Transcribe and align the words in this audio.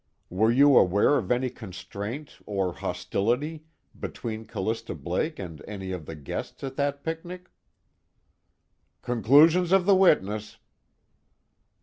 "Were 0.31 0.49
you 0.49 0.77
aware 0.79 1.15
of 1.17 1.31
any 1.31 1.51
constraint, 1.51 2.39
or 2.47 2.73
hostility, 2.73 3.65
between 3.99 4.45
Callista 4.45 4.95
Blake 4.95 5.37
and 5.37 5.63
any 5.67 5.91
of 5.91 6.07
the 6.07 6.15
guests 6.15 6.63
at 6.63 6.75
that 6.77 7.03
picnic?" 7.03 7.51
"Conclusions 9.03 9.71
of 9.71 9.85
the 9.85 9.95
witness." 9.95 10.57